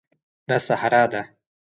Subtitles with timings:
[0.49, 1.21] دا صحرا ده